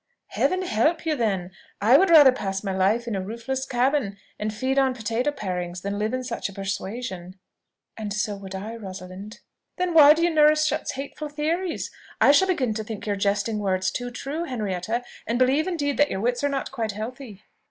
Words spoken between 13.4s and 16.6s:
words too true, Henrietta; and believe, indeed, that your wits are